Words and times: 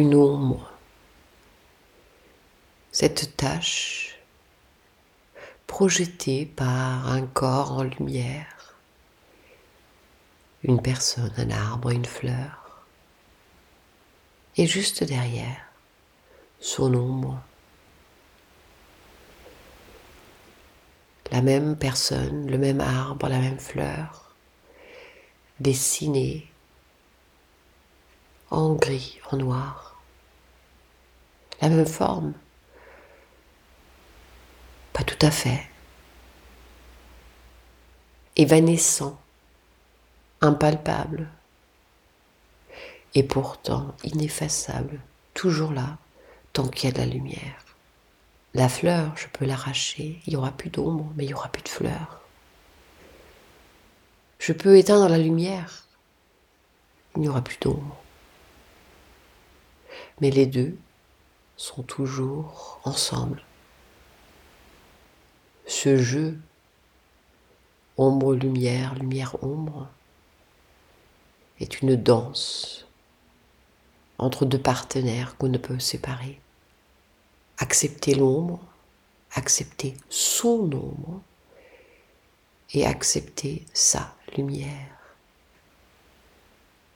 une 0.00 0.14
ombre. 0.14 0.70
Cette 2.92 3.36
tache 3.36 4.18
projetée 5.66 6.46
par 6.46 7.08
un 7.08 7.26
corps 7.26 7.72
en 7.72 7.82
lumière, 7.82 8.76
une 10.62 10.80
personne, 10.80 11.32
un 11.36 11.50
arbre, 11.50 11.90
une 11.90 12.04
fleur, 12.04 12.84
et 14.56 14.66
juste 14.66 15.04
derrière, 15.04 15.66
son 16.60 16.94
ombre. 16.94 17.40
La 21.32 21.42
même 21.42 21.76
personne, 21.76 22.50
le 22.50 22.56
même 22.56 22.80
arbre, 22.80 23.28
la 23.28 23.38
même 23.38 23.58
fleur, 23.58 24.34
dessinée 25.60 26.48
en 28.50 28.74
gris, 28.74 29.18
en 29.30 29.36
noir. 29.36 29.85
La 31.60 31.68
même 31.68 31.86
forme. 31.86 32.34
Pas 34.92 35.04
tout 35.04 35.18
à 35.20 35.30
fait. 35.30 35.68
Évanescent, 38.36 39.18
impalpable. 40.40 41.28
Et 43.14 43.22
pourtant 43.22 43.94
ineffaçable, 44.04 45.00
toujours 45.32 45.72
là, 45.72 45.96
tant 46.52 46.68
qu'il 46.68 46.90
y 46.90 46.92
a 46.92 46.94
de 46.94 46.98
la 46.98 47.06
lumière. 47.06 47.64
La 48.52 48.68
fleur, 48.68 49.14
je 49.16 49.26
peux 49.26 49.44
l'arracher, 49.44 50.20
il 50.26 50.30
n'y 50.30 50.36
aura 50.36 50.50
plus 50.50 50.70
d'ombre, 50.70 51.10
mais 51.14 51.24
il 51.24 51.28
n'y 51.28 51.34
aura 51.34 51.48
plus 51.48 51.62
de 51.62 51.68
fleurs. 51.68 52.20
Je 54.38 54.52
peux 54.52 54.76
éteindre 54.78 55.08
la 55.08 55.18
lumière, 55.18 55.86
il 57.14 57.22
n'y 57.22 57.28
aura 57.28 57.42
plus 57.42 57.58
d'ombre. 57.58 57.96
Mais 60.20 60.30
les 60.30 60.46
deux 60.46 60.76
sont 61.56 61.82
toujours 61.82 62.80
ensemble. 62.84 63.42
Ce 65.66 65.96
jeu, 65.96 66.38
ombre-lumière, 67.96 68.94
lumière-ombre, 68.94 69.88
est 71.58 71.80
une 71.80 71.96
danse 71.96 72.86
entre 74.18 74.44
deux 74.44 74.60
partenaires 74.60 75.36
qu'on 75.36 75.48
ne 75.48 75.58
peut 75.58 75.78
séparer. 75.78 76.40
Accepter 77.58 78.14
l'ombre, 78.14 78.60
accepter 79.32 79.96
son 80.10 80.70
ombre 80.72 81.22
et 82.72 82.86
accepter 82.86 83.64
sa 83.72 84.14
lumière. 84.36 85.16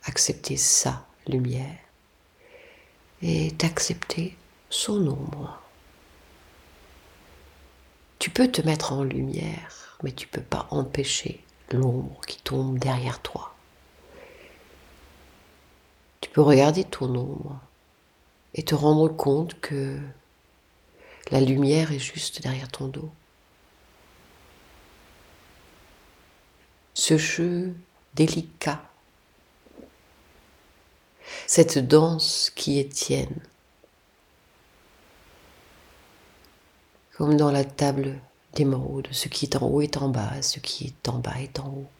Accepter 0.04 0.56
sa 0.56 1.06
lumière 1.26 1.78
et 3.22 3.50
d'accepter 3.52 4.36
son 4.70 5.06
ombre. 5.06 5.60
Tu 8.18 8.30
peux 8.30 8.50
te 8.50 8.62
mettre 8.62 8.92
en 8.92 9.02
lumière, 9.02 9.98
mais 10.02 10.12
tu 10.12 10.26
ne 10.26 10.30
peux 10.30 10.42
pas 10.42 10.66
empêcher 10.70 11.44
l'ombre 11.70 12.20
qui 12.26 12.40
tombe 12.42 12.78
derrière 12.78 13.20
toi. 13.20 13.54
Tu 16.20 16.30
peux 16.30 16.42
regarder 16.42 16.84
ton 16.84 17.14
ombre 17.14 17.60
et 18.54 18.62
te 18.62 18.74
rendre 18.74 19.08
compte 19.08 19.60
que 19.60 19.98
la 21.30 21.40
lumière 21.40 21.92
est 21.92 21.98
juste 21.98 22.42
derrière 22.42 22.68
ton 22.68 22.88
dos. 22.88 23.10
Ce 26.94 27.16
jeu 27.16 27.74
délicat 28.14 28.82
cette 31.46 31.78
danse 31.78 32.52
qui 32.54 32.78
est 32.78 33.10
Comme 37.20 37.36
dans 37.36 37.52
la 37.52 37.64
table 37.64 38.18
d'émeraude, 38.54 39.08
ce 39.10 39.28
qui 39.28 39.44
est 39.44 39.56
en 39.56 39.66
haut 39.66 39.82
est 39.82 39.98
en 39.98 40.08
bas, 40.08 40.40
ce 40.40 40.58
qui 40.58 40.86
est 40.86 41.06
en 41.06 41.18
bas 41.18 41.38
est 41.38 41.60
en 41.60 41.68
haut. 41.68 41.90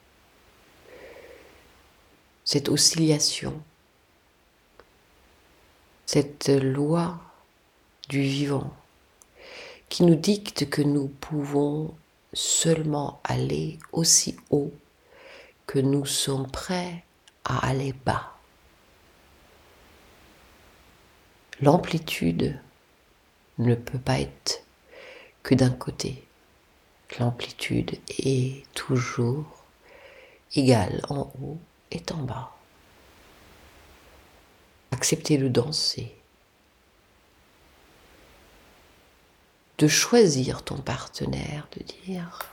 Cette 2.43 2.69
oscillation, 2.69 3.61
cette 6.07 6.49
loi 6.49 7.19
du 8.09 8.23
vivant 8.23 8.73
qui 9.89 10.05
nous 10.05 10.15
dicte 10.15 10.67
que 10.71 10.81
nous 10.81 11.07
pouvons 11.07 11.93
seulement 12.33 13.19
aller 13.23 13.77
aussi 13.91 14.35
haut 14.49 14.73
que 15.67 15.77
nous 15.77 16.07
sommes 16.07 16.49
prêts 16.49 17.03
à 17.45 17.67
aller 17.67 17.93
bas. 17.93 18.33
L'amplitude 21.61 22.59
ne 23.59 23.75
peut 23.75 23.99
pas 23.99 24.19
être 24.19 24.63
que 25.43 25.55
d'un 25.55 25.71
côté. 25.71 26.27
L'amplitude 27.19 27.99
est 28.19 28.63
toujours 28.73 29.63
égale 30.55 31.01
en 31.09 31.31
haut 31.41 31.59
et 31.91 32.01
en 32.11 32.23
bas. 32.23 32.55
Accepter 34.91 35.37
de 35.37 35.47
danser. 35.47 36.15
De 39.77 39.87
choisir 39.87 40.63
ton 40.63 40.77
partenaire, 40.77 41.67
de 41.77 41.83
dire 41.83 42.51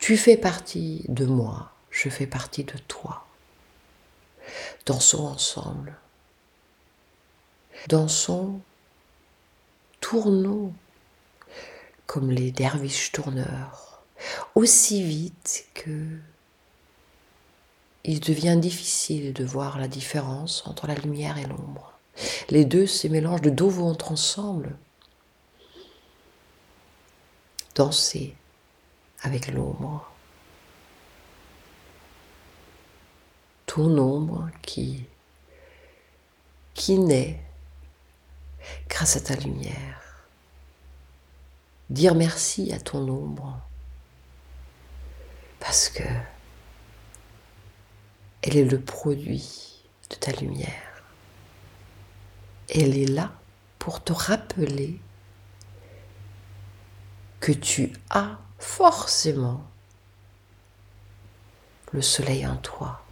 tu 0.00 0.16
fais 0.16 0.38
partie 0.38 1.04
de 1.08 1.26
moi, 1.26 1.72
je 1.90 2.08
fais 2.08 2.26
partie 2.26 2.64
de 2.64 2.76
toi. 2.88 3.26
Dansons 4.86 5.26
ensemble. 5.26 5.94
Dansons, 7.86 8.60
tournons 10.10 10.72
comme 12.06 12.32
les 12.32 12.50
derviches 12.50 13.12
tourneurs, 13.12 14.02
aussi 14.56 15.04
vite 15.04 15.66
que 15.72 16.18
il 18.02 18.18
devient 18.18 18.58
difficile 18.60 19.32
de 19.32 19.44
voir 19.44 19.78
la 19.78 19.86
différence 19.86 20.66
entre 20.66 20.88
la 20.88 20.96
lumière 20.96 21.38
et 21.38 21.44
l'ombre. 21.44 21.92
Les 22.48 22.64
deux 22.64 22.88
se 22.88 23.06
mélangent 23.06 23.40
de 23.40 23.50
dos 23.50 23.70
ventre 23.70 24.10
ensemble. 24.10 24.76
Danser 27.76 28.34
avec 29.22 29.46
l'ombre. 29.46 30.10
Ton 33.66 33.96
ombre 33.96 34.50
qui, 34.62 35.04
qui 36.74 36.98
naît 36.98 37.40
grâce 38.88 39.16
à 39.16 39.20
ta 39.20 39.36
lumière. 39.36 39.99
Dire 41.90 42.14
merci 42.14 42.72
à 42.72 42.78
ton 42.78 43.08
ombre 43.08 43.60
parce 45.58 45.88
que 45.88 46.04
elle 48.42 48.56
est 48.56 48.64
le 48.64 48.80
produit 48.80 49.82
de 50.08 50.14
ta 50.14 50.30
lumière. 50.32 51.02
Elle 52.68 52.96
est 52.96 53.10
là 53.10 53.32
pour 53.80 54.04
te 54.04 54.12
rappeler 54.12 55.00
que 57.40 57.50
tu 57.50 57.92
as 58.10 58.38
forcément 58.60 59.64
le 61.92 62.02
soleil 62.02 62.46
en 62.46 62.56
toi. 62.56 63.04